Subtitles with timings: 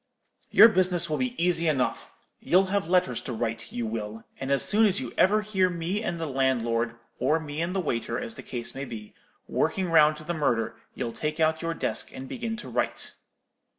[0.49, 2.11] Your business will be easy enough.
[2.39, 6.01] You'll have letters to write, you will; and as soon as ever you hear me
[6.01, 9.13] and the landlord, or me and the waiter, as the case may be,
[9.47, 13.11] working round to the murder, you'll take out your desk and begin to write.'